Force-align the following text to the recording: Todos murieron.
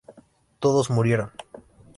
Todos 0.57 0.89
murieron. 0.89 1.29